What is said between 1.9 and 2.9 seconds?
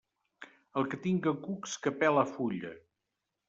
pele fulla.